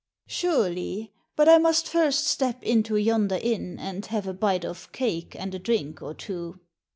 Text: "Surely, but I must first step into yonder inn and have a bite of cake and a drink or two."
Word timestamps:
"Surely, 0.25 1.13
but 1.35 1.47
I 1.47 1.59
must 1.59 1.87
first 1.87 2.25
step 2.25 2.63
into 2.63 2.95
yonder 2.95 3.37
inn 3.39 3.77
and 3.79 4.03
have 4.07 4.25
a 4.25 4.33
bite 4.33 4.65
of 4.65 4.91
cake 4.91 5.35
and 5.37 5.53
a 5.53 5.59
drink 5.59 6.01
or 6.01 6.15
two." 6.15 6.59